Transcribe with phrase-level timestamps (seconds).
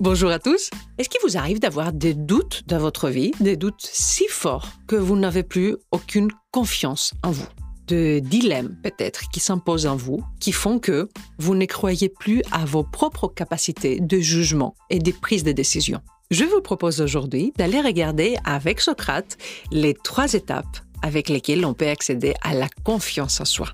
[0.00, 0.70] Bonjour à tous.
[0.96, 4.96] Est-ce qu'il vous arrive d'avoir des doutes dans votre vie, des doutes si forts que
[4.96, 7.46] vous n'avez plus aucune confiance en vous
[7.86, 12.64] De dilemmes peut-être qui s'imposent en vous, qui font que vous ne croyez plus à
[12.64, 16.00] vos propres capacités de jugement et de prise de décision.
[16.30, 19.36] Je vous propose aujourd'hui d'aller regarder avec Socrate
[19.70, 23.66] les trois étapes avec lesquelles on peut accéder à la confiance en soi.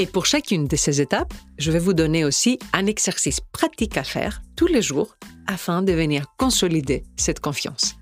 [0.00, 4.02] Et pour chacune de ces étapes, je vais vous donner aussi un exercice pratique à
[4.02, 5.14] faire tous les jours
[5.46, 7.96] afin de venir consolider cette confiance.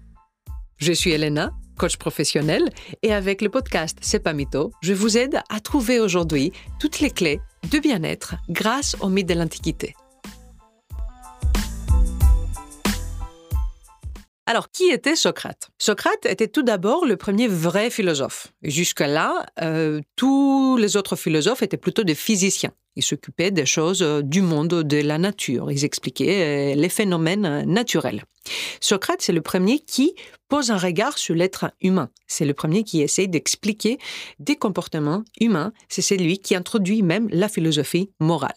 [0.76, 2.70] Je suis Elena, coach professionnel,
[3.02, 7.10] et avec le podcast C'est pas mytho, je vous aide à trouver aujourd'hui toutes les
[7.10, 9.96] clés de bien-être grâce au mythe de l'Antiquité.
[14.48, 15.68] Alors, qui était Socrate?
[15.76, 18.48] Socrate était tout d'abord le premier vrai philosophe.
[18.62, 22.72] Jusque-là, euh, tous les autres philosophes étaient plutôt des physiciens.
[22.96, 25.70] Ils s'occupaient des choses euh, du monde de la nature.
[25.70, 28.24] Ils expliquaient euh, les phénomènes naturels.
[28.80, 30.14] Socrate, c'est le premier qui
[30.48, 32.08] pose un regard sur l'être humain.
[32.26, 33.98] C'est le premier qui essaye d'expliquer
[34.38, 35.74] des comportements humains.
[35.90, 38.56] C'est celui qui introduit même la philosophie morale.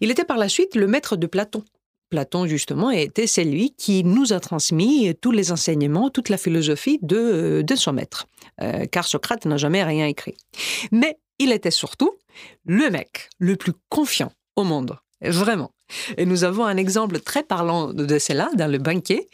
[0.00, 1.62] Il était par la suite le maître de Platon.
[2.10, 7.62] Platon, justement, était celui qui nous a transmis tous les enseignements, toute la philosophie de,
[7.66, 8.26] de son maître,
[8.60, 10.36] euh, car Socrate n'a jamais rien écrit.
[10.90, 12.12] Mais il était surtout
[12.66, 15.70] le mec le plus confiant au monde, vraiment.
[16.16, 19.28] Et nous avons un exemple très parlant de cela dans le banquet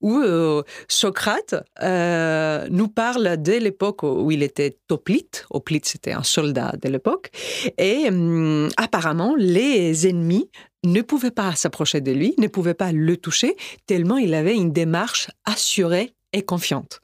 [0.00, 5.46] où euh, Socrate euh, nous parle de l'époque où il était hoplite.
[5.50, 7.30] Hoplite, c'était un soldat de l'époque.
[7.78, 10.50] Et hum, apparemment, les ennemis
[10.84, 13.56] ne pouvaient pas s'approcher de lui, ne pouvaient pas le toucher,
[13.86, 17.00] tellement il avait une démarche assurée et confiante.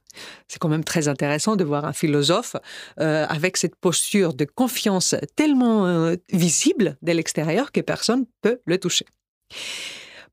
[0.49, 2.57] C'est quand même très intéressant de voir un philosophe
[3.01, 8.61] euh, avec cette posture de confiance tellement euh, visible de l'extérieur que personne ne peut
[8.67, 9.07] le toucher.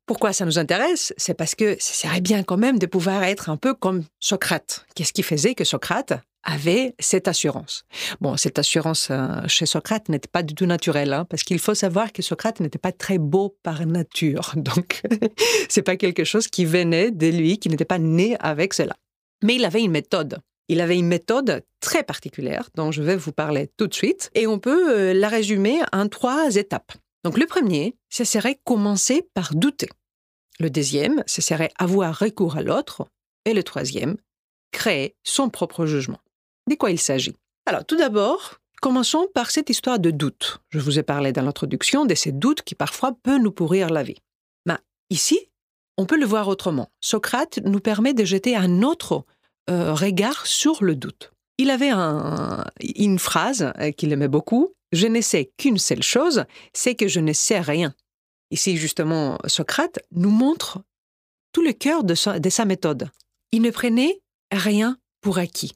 [0.05, 1.13] Pourquoi ça nous intéresse?
[1.15, 4.85] C'est parce que ça serait bien quand même de pouvoir être un peu comme Socrate.
[4.95, 6.13] Qu'est-ce qui faisait que Socrate
[6.43, 7.85] avait cette assurance?
[8.19, 11.75] Bon, cette assurance euh, chez Socrate n'était pas du tout naturelle, hein, parce qu'il faut
[11.75, 14.51] savoir que Socrate n'était pas très beau par nature.
[14.55, 15.01] Donc,
[15.69, 18.95] c'est pas quelque chose qui venait de lui, qui n'était pas né avec cela.
[19.43, 20.39] Mais il avait une méthode.
[20.67, 24.47] Il avait une méthode très particulière dont je vais vous parler tout de suite, et
[24.47, 26.93] on peut euh, la résumer en trois étapes.
[27.23, 29.89] Donc, le premier, ce serait commencer par douter.
[30.59, 33.07] Le deuxième, ce serait avoir recours à l'autre.
[33.45, 34.17] Et le troisième,
[34.71, 36.19] créer son propre jugement.
[36.69, 37.35] De quoi il s'agit?
[37.65, 40.59] Alors, tout d'abord, commençons par cette histoire de doute.
[40.69, 44.03] Je vous ai parlé dans l'introduction de ces doutes qui parfois peuvent nous pourrir la
[44.03, 44.17] vie.
[44.65, 44.77] Mais
[45.09, 45.39] ici,
[45.97, 46.91] on peut le voir autrement.
[46.99, 49.25] Socrate nous permet de jeter un autre
[49.69, 51.31] euh, regard sur le doute.
[51.57, 51.91] Il avait
[52.95, 57.19] une phrase euh, qu'il aimait beaucoup Je ne sais qu'une seule chose, c'est que je
[57.19, 57.93] ne sais rien.
[58.49, 60.79] Ici, justement, Socrate nous montre
[61.53, 63.09] tout le cœur de sa, de sa méthode.
[63.51, 64.21] Il ne prenait
[64.51, 65.73] rien pour acquis.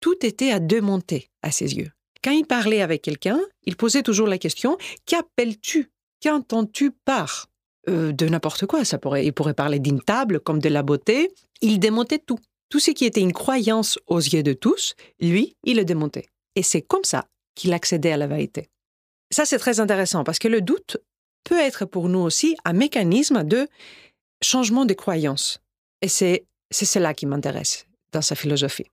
[0.00, 1.90] Tout était à démonter à ses yeux.
[2.22, 5.90] Quand il parlait avec quelqu'un, il posait toujours la question Qu'appelles-tu?
[6.22, 7.48] Qu'entends-tu par
[7.88, 8.84] euh, De n'importe quoi.
[8.84, 11.32] Ça pourrait, il pourrait parler d'une table comme de la beauté.
[11.60, 12.38] Il démontait tout.
[12.68, 16.26] Tout ce qui était une croyance aux yeux de tous, lui, il le démontait.
[16.54, 18.68] Et c'est comme ça qu'il accédait à la vérité.
[19.30, 20.98] Ça, c'est très intéressant parce que le doute
[21.44, 23.68] peut être pour nous aussi un mécanisme de
[24.42, 25.60] changement de croyance.
[26.02, 28.86] Et c'est cela qui m'intéresse dans sa philosophie.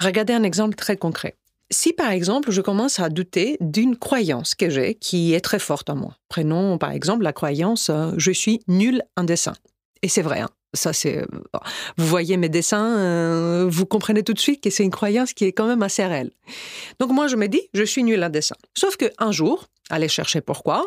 [0.00, 1.36] Regardez un exemple très concret.
[1.70, 5.88] Si par exemple je commence à douter d'une croyance que j'ai qui est très forte
[5.88, 9.54] en moi, prenons par exemple la croyance euh, je suis nul en dessin.
[10.02, 10.50] Et c'est vrai, hein.
[10.74, 11.24] Ça c'est.
[11.96, 15.44] Vous voyez mes dessins, euh, vous comprenez tout de suite que c'est une croyance qui
[15.44, 16.30] est quand même assez réelle.
[16.98, 18.56] Donc moi je me dis je suis nul en dessin.
[18.76, 20.86] Sauf que un jour, aller chercher pourquoi,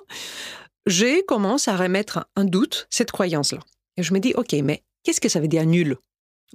[0.85, 3.59] j'ai commencé à remettre en doute cette croyance-là.
[3.97, 5.97] Et je me dis ok mais qu'est-ce que ça veut dire nul?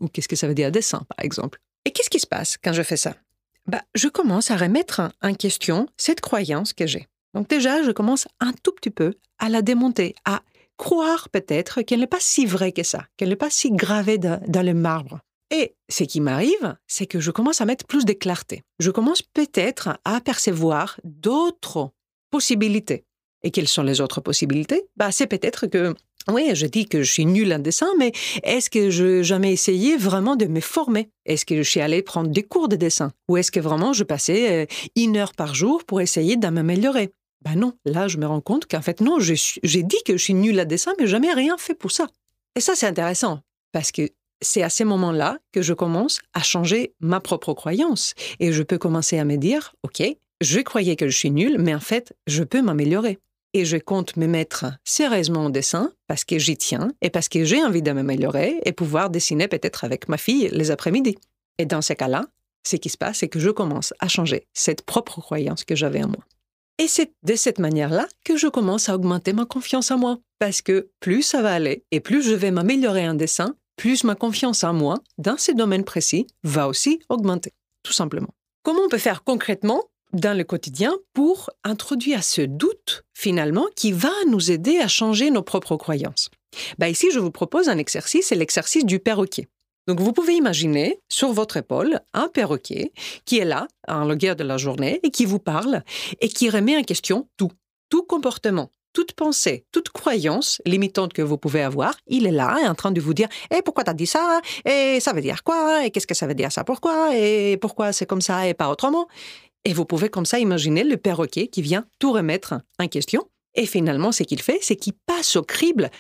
[0.01, 1.61] Ou qu'est-ce que ça veut dire dessin, par exemple?
[1.85, 3.15] Et qu'est-ce qui se passe quand je fais ça?
[3.67, 7.09] Bah, Je commence à remettre en question cette croyance que j'ai.
[7.35, 10.43] Donc déjà, je commence un tout petit peu à la démonter, à
[10.81, 14.67] croire peut-être qu'elle n'est pas si vraie que ça, qu'elle n'est pas si gravée dans
[14.67, 15.21] le marbre.
[15.51, 18.63] Et ce qui m'arrive, c'est que je commence à mettre plus de clarté.
[18.79, 21.91] Je commence peut-être à apercevoir d'autres
[22.31, 23.05] possibilités.
[23.43, 24.85] Et quelles sont les autres possibilités?
[24.97, 25.95] Bah, C'est peut-être que
[26.29, 28.13] oui, je dis que je suis nulle en dessin, mais
[28.43, 31.11] est-ce que je jamais essayé vraiment de me former?
[31.27, 33.13] Est-ce que je suis allée prendre des cours de dessin?
[33.29, 34.67] Ou est-ce que vraiment je passais euh,
[34.97, 37.13] une heure par jour pour essayer de m'améliorer?
[37.43, 40.35] Ben non, là je me rends compte qu'en fait non, j'ai dit que je suis
[40.35, 42.07] nulle en dessin, mais jamais rien fait pour ça.
[42.57, 43.41] Et ça c'est intéressant,
[43.73, 44.11] parce que
[44.43, 48.15] c'est à ces moments-là que je commence à changer ma propre croyance.
[48.39, 50.03] Et je peux commencer à me dire, OK,
[50.41, 53.19] je croyais que je suis nulle, mais en fait, je peux m'améliorer.
[53.53, 57.45] et je compte me mettre sérieusement au dessin parce que j'y tiens et parce que
[57.45, 61.19] j'ai envie de m'améliorer et pouvoir dessiner peut-être avec ma fille les après-midi.
[61.59, 62.27] Et dans ces cas-là,
[62.67, 66.03] ce qui se passe, c'est que je commence à changer cette propre croyance que j'avais
[66.03, 66.25] en moi.
[66.81, 70.17] Et c'est de cette manière-là que je commence à augmenter ma confiance en moi.
[70.39, 74.15] Parce que plus ça va aller et plus je vais m'améliorer en dessin, plus ma
[74.15, 78.31] confiance en moi, dans ces domaines précis, va aussi augmenter, tout simplement.
[78.63, 79.85] Comment on peut faire concrètement
[80.15, 85.43] dans le quotidien pour introduire ce doute, finalement, qui va nous aider à changer nos
[85.43, 86.31] propres croyances?
[86.79, 89.49] Bah Ici, je vous propose un exercice, c'est l'exercice du perroquet.
[89.91, 92.93] Donc, vous pouvez imaginer sur votre épaule un perroquet
[93.25, 95.83] qui est là, en longueur de la journée, et qui vous parle
[96.21, 97.51] et qui remet en question tout,
[97.89, 102.77] tout comportement, toute pensée, toute croyance limitante que vous pouvez avoir, il est là, en
[102.77, 104.41] train de vous dire Et eh, pourquoi t'as dit ça?
[104.65, 105.85] Et ça veut dire quoi?
[105.85, 106.63] Et qu'est-ce que ça veut dire ça?
[106.63, 107.17] Pourquoi?
[107.17, 109.09] Et pourquoi c'est comme ça et pas autrement?
[109.65, 113.27] Et vous pouvez comme ça imaginer le perroquet qui vient tout remettre en question.
[113.57, 115.91] Et finalement, ce qu'il fait, c'est qu'il passe au crible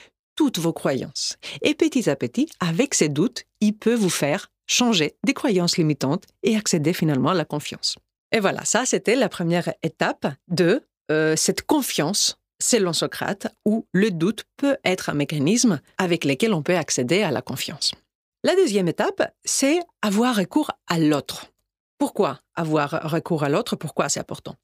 [0.40, 1.36] toutes vos croyances.
[1.60, 6.24] Et petit à petit, avec ces doutes, il peut vous faire changer des croyances limitantes
[6.42, 7.96] et accéder finalement à la confiance.
[8.32, 14.10] Et voilà, ça c'était la première étape de euh, cette confiance selon Socrate, où le
[14.10, 17.92] doute peut être un mécanisme avec lequel on peut accéder à la confiance.
[18.42, 21.48] La deuxième étape, c'est avoir recours à l'autre.
[21.98, 23.76] Pourquoi avoir recours à l'autre?
[23.76, 24.56] Pourquoi c'est important?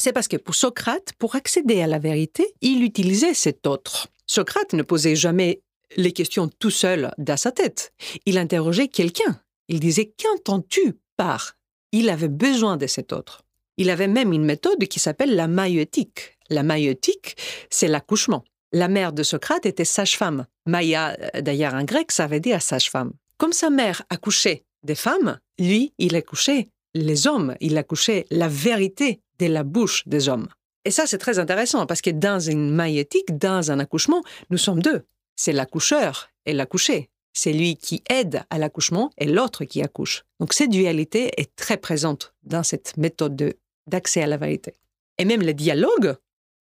[0.00, 4.06] C'est parce que pour Socrate, pour accéder à la vérité, il utilisait cet autre.
[4.28, 5.62] Socrate ne posait jamais
[5.96, 7.92] les questions tout seul dans sa tête.
[8.26, 9.40] Il interrogeait quelqu'un.
[9.68, 11.54] Il disait Qu'entends-tu par
[11.92, 13.42] Il avait besoin de cet autre.
[13.78, 16.36] Il avait même une méthode qui s'appelle la maïeutique.
[16.50, 17.36] La maïeutique,
[17.70, 18.44] c'est l'accouchement.
[18.72, 20.46] La mère de Socrate était sage-femme.
[20.66, 23.12] Maïa, euh, d'ailleurs en grec, ça veut dire sage-femme.
[23.38, 29.20] Comme sa mère accouchait des femmes, lui, il accouchait les hommes, il accouchait la vérité
[29.38, 30.48] de la bouche des hommes.
[30.88, 34.80] Et ça, c'est très intéressant parce que dans une maïeutique, dans un accouchement, nous sommes
[34.80, 35.02] deux.
[35.36, 37.10] C'est l'accoucheur et l'accouché.
[37.34, 40.24] C'est lui qui aide à l'accouchement et l'autre qui accouche.
[40.40, 43.54] Donc cette dualité est très présente dans cette méthode
[43.86, 44.72] d'accès à la vérité.
[45.18, 46.16] Et même les dialogues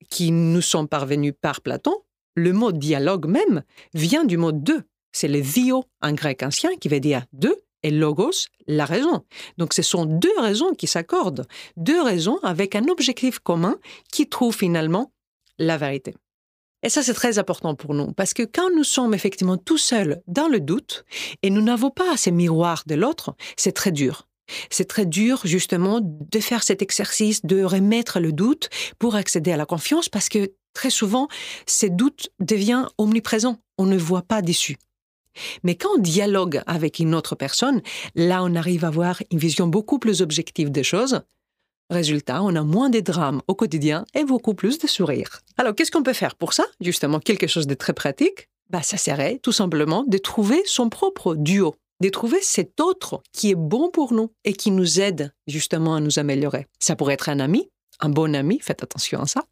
[0.10, 1.96] qui nous sont parvenus par Platon,
[2.36, 3.64] le mot dialogue même
[3.94, 4.84] vient du mot deux.
[5.14, 9.24] C'est le dio en grec ancien qui veut dire deux et logos, la raison.
[9.58, 13.78] Donc ce sont deux raisons qui s'accordent, deux raisons avec un objectif commun
[14.12, 15.12] qui trouve finalement
[15.60, 16.16] la vérité.
[16.84, 20.22] Et ça, c'est très important pour nous, parce que quand nous sommes effectivement tout seuls
[20.28, 21.06] dans le doute
[21.42, 24.28] et nous n'avons pas ces miroirs de l'autre, c'est très dur.
[24.70, 28.70] C'est très dur justement de faire cet exercice, de remettre le doute
[29.00, 31.28] pour accéder à la confiance parce que très souvent,
[31.66, 33.58] ces doutes deviennent omniprésents.
[33.78, 34.78] On ne voit pas d'issue.
[35.64, 37.82] Mais quand on dialogue avec une autre personne,
[38.16, 41.22] là, on arrive à avoir une vision beaucoup plus objective des choses.
[41.90, 45.40] Résultat, on a moins de drames au quotidien et beaucoup plus de sourires.
[45.58, 46.66] Alors, qu'est-ce qu'on peut faire pour ça?
[46.82, 48.50] Justement, quelque chose de très pratique?
[48.70, 53.52] Bah, ça serait tout simplement de trouver son propre duo de trouver cet autre qui
[53.52, 56.68] est bon pour nous et qui nous aide justement à nous améliorer.
[56.80, 57.70] Ça pourrait être un ami,
[58.00, 59.44] un bon ami, faites attention à ça,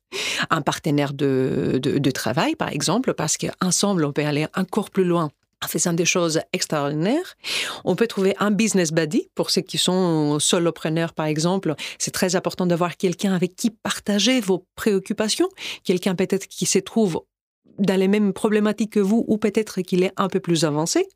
[0.49, 5.31] un partenaire de, de, travail par exemple, parce qu'ensemble on peut aller encore plus loin
[5.69, 7.35] faisant des choses extraordinaires.
[7.83, 11.75] On peut trouver un business buddy pour ceux qui sont solopreneurs, par exemple.
[11.99, 15.49] C'est très important d'avoir quelqu'un avec qui partager vos préoccupations,
[15.83, 17.21] quelqu'un peut-être qui se trouve
[17.79, 21.07] dans les mêmes problématiques que vous ou peut-être qu'il est un peu plus avancé.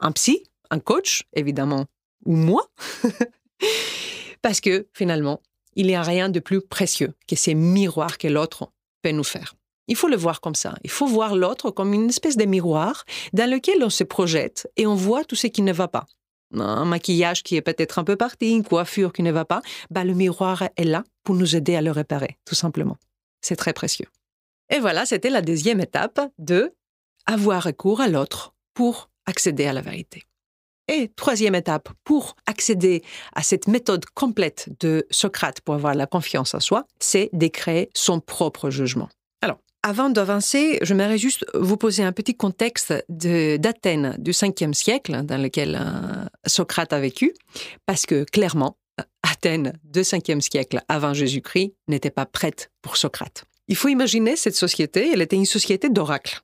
[0.00, 1.86] Un psy, un coach, évidemment,
[2.24, 2.68] ou moi,
[4.42, 5.40] parce que finalement,
[5.76, 8.70] il n'y a rien de plus précieux que ces miroirs que l'autre
[9.02, 9.54] peut nous faire.
[9.88, 10.74] Il faut le voir comme ça.
[10.82, 14.86] Il faut voir l'autre comme une espèce de miroir dans lequel on se projette et
[14.86, 16.06] on voit tout ce qui ne va pas.
[16.54, 19.60] Un maquillage qui est peut-être un peu parti, une coiffure qui ne va pas,
[19.90, 22.96] bah le miroir est là pour nous aider à le réparer, tout simplement.
[23.40, 24.06] C'est très précieux.
[24.70, 26.72] Et voilà, c'était la deuxième étape de
[27.26, 30.22] avoir recours à l'autre pour accéder à la vérité.
[30.88, 33.02] Et troisième étape, pour accéder
[33.34, 37.90] à cette méthode complète de Socrate pour avoir la confiance en soi, c'est de créer
[37.94, 39.08] son propre jugement.
[39.86, 45.36] Avant d'avancer, je j'aimerais juste vous poser un petit contexte d'Athènes du 5e siècle dans
[45.36, 47.34] lequel euh, Socrate a vécu,
[47.84, 48.78] parce que clairement,
[49.22, 53.44] Athènes du 5e siècle avant Jésus-Christ n'était pas prête pour Socrate.
[53.68, 56.40] Il faut imaginer cette société, elle était une société d'oracles.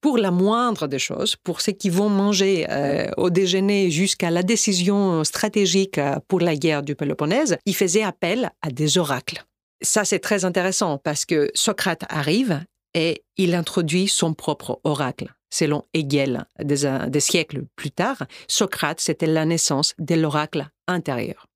[0.00, 4.42] Pour la moindre des choses, pour ceux qui vont manger euh, au déjeuner jusqu'à la
[4.42, 9.44] décision stratégique euh, pour la guerre du Péloponnèse, il faisait appel à des oracles.
[9.82, 12.62] Ça, c'est très intéressant parce que Socrate arrive
[12.94, 15.34] et il introduit son propre oracle.
[15.52, 21.46] Selon Hegel, des, des siècles plus tard, Socrate, c'était la naissance de l'oracle intérieur.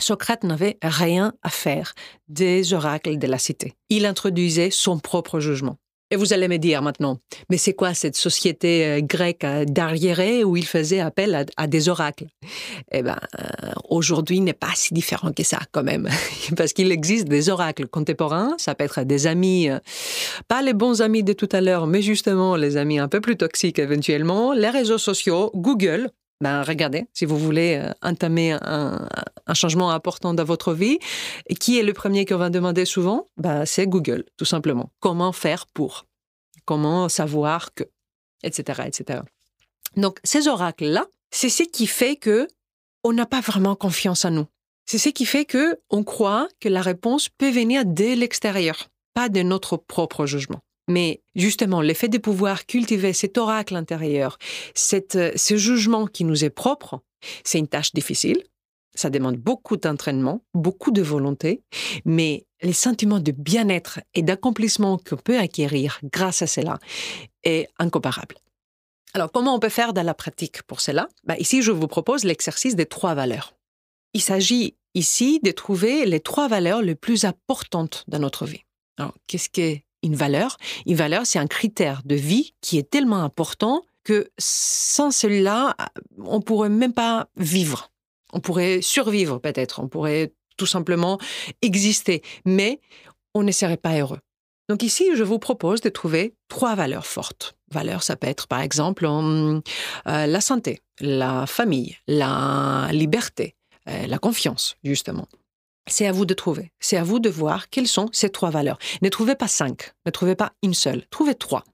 [0.00, 1.94] Socrate n'avait rien à faire
[2.28, 3.74] des oracles de la cité.
[3.90, 5.76] Il introduisait son propre jugement.
[6.10, 7.18] Et vous allez me dire maintenant,
[7.50, 11.88] mais c'est quoi cette société euh, grecque euh, d'arriérés où il faisait appel à, des
[11.88, 12.26] oracles?
[12.92, 16.08] Eh bien, euh, aujourd'hui n'est pas si différent que ça quand même,
[16.56, 19.68] parce qu'il existe des oracles contemporains, ça peut être des amis,
[20.46, 23.36] pas les bons amis de tout à l'heure, mais justement les amis un peu plus
[23.36, 26.10] toxiques éventuellement, les réseaux sociaux, Google,
[26.40, 29.08] ben, regardez, si vous voulez euh, entamer un,
[29.54, 30.98] changement important dans votre vie,
[31.60, 33.28] qui est le premier qu'on va demander souvent?
[33.36, 34.90] Ben, C'est Google, tout simplement.
[35.00, 36.06] Comment faire pour?
[36.64, 37.84] Comment savoir que?
[38.42, 38.82] Etc.
[38.86, 39.20] etc.
[39.96, 42.48] Donc, ces oracles-là, c'est ce qui fait que
[43.04, 44.46] on n'a pas vraiment confiance en nous.
[44.86, 49.28] C'est ce qui fait que on croit que la réponse peut venir de l'extérieur, pas
[49.28, 50.60] de notre propre jugement.
[50.88, 54.38] Mais justement, l'effet de pouvoir cultiver cet oracle intérieur,
[54.92, 57.00] euh, ce jugement qui nous est propre,
[57.42, 58.42] c'est une tâche difficile.
[58.94, 61.62] Ça demande beaucoup d'entraînement, beaucoup de volonté,
[62.04, 66.78] mais les sentiments de bien-être et d'accomplissement qu'on peut acquérir grâce à cela
[67.42, 68.36] est incomparable.
[69.14, 71.08] Alors, comment on peut faire dans la pratique pour cela?
[71.24, 73.54] Bah, Ici, je vous propose l'exercice des trois valeurs.
[74.12, 78.62] Il s'agit ici de trouver les trois valeurs les plus importantes dans notre vie.
[78.96, 80.56] Alors, qu'est-ce que une valeur.
[80.86, 85.74] Une valeur, c'est un critère de vie qui est tellement important que sans cela,
[86.18, 87.90] on pourrait même pas vivre.
[88.32, 91.18] On pourrait survivre peut-être, on pourrait tout simplement
[91.62, 92.80] exister, mais
[93.34, 94.20] on ne serait pas heureux.
[94.68, 97.56] Donc ici, je vous propose de trouver trois valeurs fortes.
[97.70, 99.60] Valeurs, ça peut être par exemple euh,
[100.04, 103.56] la santé, la famille, la liberté,
[103.88, 105.28] euh, la confiance, justement.
[105.86, 106.72] C'est à vous de trouver.
[106.80, 108.78] C'est à vous de voir quelles sont ces trois valeurs.
[109.02, 111.64] Ne trouvez pas cinq, ne trouvez pas une seule, trouvez trois.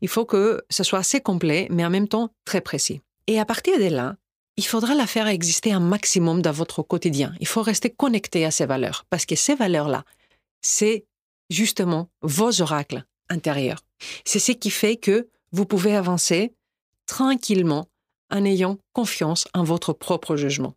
[0.00, 3.00] Il faut que ce soit assez complet, mais en même temps très précis.
[3.26, 4.16] Et à partir de là,
[4.56, 7.34] il faudra la faire exister un maximum dans votre quotidien.
[7.40, 10.04] Il faut rester connecté à ces valeurs, parce que ces valeurs-là,
[10.60, 11.06] c'est
[11.50, 13.80] justement vos oracles intérieurs.
[14.24, 16.54] C'est ce qui fait que vous pouvez avancer
[17.06, 17.88] tranquillement
[18.30, 20.74] en ayant confiance en votre propre jugement.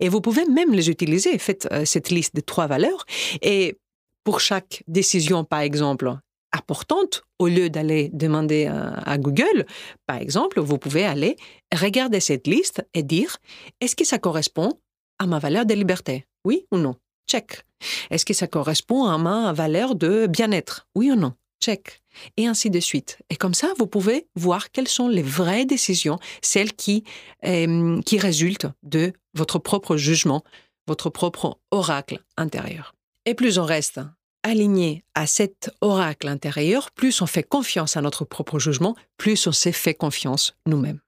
[0.00, 1.38] Et vous pouvez même les utiliser.
[1.38, 3.04] Faites euh, cette liste de trois valeurs.
[3.42, 3.76] Et
[4.24, 6.14] pour chaque décision, par exemple,
[6.52, 9.66] importante, au lieu d'aller demander à, Google,
[10.06, 11.36] par exemple, vous pouvez aller
[11.74, 13.36] regarder cette liste et dire,
[13.80, 14.72] est-ce que ça correspond
[15.18, 16.26] à ma valeur de liberté?
[16.44, 16.96] Oui ou non?
[17.28, 17.62] Check.
[18.10, 20.86] Est-ce que ça correspond à ma valeur de bien-être?
[20.94, 21.34] Oui ou non?
[21.60, 22.02] Check.
[22.36, 23.18] Et ainsi de suite.
[23.30, 27.04] Et comme ça, vous pouvez voir quelles sont les vraies décisions, celles qui,
[27.44, 30.44] euh, qui résultent de votre propre jugement,
[30.86, 32.94] votre propre oracle intérieur.
[33.26, 34.00] Et plus on reste
[34.42, 39.52] aligné à cet oracle intérieur, plus on fait confiance à notre propre jugement, plus on
[39.52, 41.00] s'est fait confiance nous-mêmes.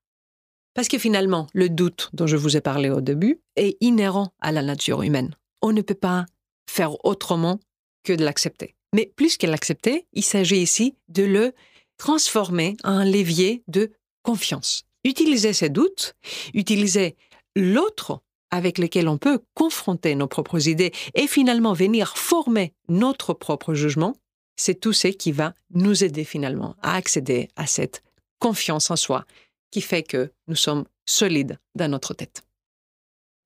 [0.74, 4.52] Parce que finalement, le doute dont je vous ai parlé au début est inhérent à
[4.52, 5.34] la nature humaine.
[5.62, 6.26] On ne peut pas
[6.68, 7.58] faire autrement
[8.04, 8.76] que de l'accepter.
[8.94, 11.52] Mais plus qu'elle l'accepter, il s'agit ici de le
[11.96, 13.92] transformer en un levier de
[14.22, 14.84] confiance.
[15.04, 16.14] Utiliser ses doutes,
[16.54, 17.16] utiliser
[17.56, 18.20] l'autre
[18.50, 24.16] avec lequel on peut confronter nos propres idées et finalement venir former notre propre jugement,
[24.56, 28.02] c'est tout ce qui va nous aider finalement à accéder à cette
[28.40, 29.24] confiance en soi
[29.70, 32.42] qui fait que nous sommes solides dans notre tête.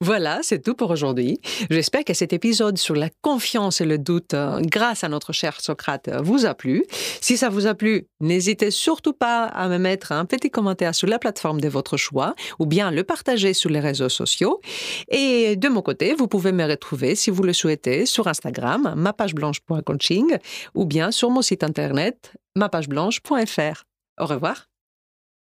[0.04, 1.40] Voilà, c'est tout pour aujourd'hui.
[1.70, 5.58] J'espère que cet épisode sur la confiance et le doute euh, grâce à notre cher
[5.62, 6.84] Socrate euh, vous a plu.
[7.23, 11.08] Si ça vous a plu, n'hésitez surtout pas à me mettre un petit commentaire sur
[11.08, 14.61] la plateforme de votre choix ou bien le partager sur les réseaux sociaux.
[15.08, 20.37] Et de mon côté, vous pouvez me retrouver si vous le souhaitez sur Instagram, mappageblanche.coaching
[20.75, 23.84] ou bien sur mon site internet mappageblanche.fr.
[24.20, 24.73] Au revoir.